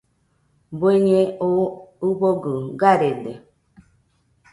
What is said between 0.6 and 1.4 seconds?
Bueñe